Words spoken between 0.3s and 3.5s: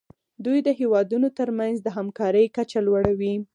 دوی د هیوادونو ترمنځ د همکارۍ کچه لوړوي